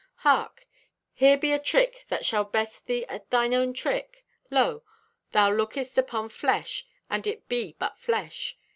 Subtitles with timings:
[0.25, 0.65] "Hark!
[1.13, 4.25] Here be a trick that shall best thee at thine own trick.
[4.49, 4.81] Lo,
[5.31, 8.57] thou lookest upon flesh and it be but flesh.